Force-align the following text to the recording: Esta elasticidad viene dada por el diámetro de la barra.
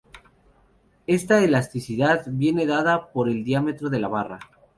Esta 1.05 1.43
elasticidad 1.43 2.23
viene 2.25 2.65
dada 2.65 3.11
por 3.11 3.29
el 3.29 3.43
diámetro 3.43 3.91
de 3.91 3.99
la 3.99 4.07
barra. 4.07 4.39